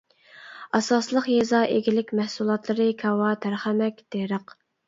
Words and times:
ئاساسلىق 0.77 1.27
يېزا 1.33 1.59
ئىگىلىك 1.75 2.11
مەھسۇلاتلىرى 2.21 2.89
كاۋا، 3.05 3.31
تەرخەمەك، 3.47 4.03
تېرىق. 4.17 4.61